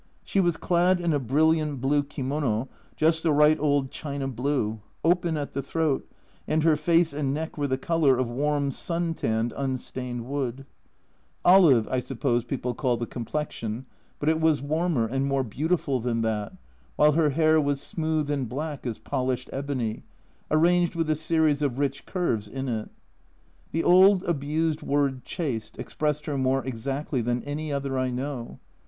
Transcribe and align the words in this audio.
She 0.23 0.39
was 0.39 0.57
clad 0.57 0.99
in 0.99 1.13
a 1.13 1.19
brilliant 1.19 1.79
blue 1.79 2.01
kimono, 2.01 2.67
just 2.95 3.21
the 3.21 3.31
right 3.31 3.59
old 3.59 3.91
china 3.91 4.27
blue 4.27 4.79
open 5.03 5.37
at 5.37 5.51
the 5.51 5.61
throat, 5.61 6.09
and 6.47 6.63
her 6.63 6.75
face 6.75 7.13
and 7.13 7.35
neck 7.35 7.55
were 7.55 7.67
the 7.67 7.77
colour 7.77 8.17
of 8.17 8.27
warm 8.27 8.71
sun 8.71 9.13
tanned 9.13 9.53
unstained 9.55 10.25
wood. 10.25 10.65
A 11.45 11.49
Journal 11.49 11.61
from 11.83 11.83
Japan 11.83 11.83
203" 11.83 11.91
Olive," 11.91 11.95
I 11.95 11.99
suppose 12.03 12.45
people 12.45 12.73
call 12.73 12.97
the 12.97 13.05
complexion, 13.05 13.85
but 14.17 14.27
it 14.27 14.41
was 14.41 14.59
warmer, 14.59 15.05
and 15.05 15.27
more 15.27 15.43
beautiful 15.43 15.99
than 15.99 16.21
that, 16.21 16.53
while 16.95 17.11
her 17.11 17.29
hair 17.29 17.61
was 17.61 17.79
smooth 17.79 18.31
and 18.31 18.49
black 18.49 18.87
as 18.87 18.97
polished 18.97 19.51
ebony, 19.53 20.01
arranged 20.49 20.95
with 20.95 21.11
a 21.11 21.15
series 21.15 21.61
of 21.61 21.77
rich 21.77 22.07
curves 22.07 22.47
in 22.47 22.67
it. 22.67 22.89
The 23.71 23.83
old 23.83 24.23
abused 24.23 24.81
word 24.81 25.23
"chaste" 25.25 25.77
expressed 25.77 26.25
her 26.25 26.39
more 26.39 26.65
exactly 26.65 27.21
than 27.21 27.43
any 27.43 27.71
other 27.71 27.99
I 27.99 28.09
know. 28.09 28.57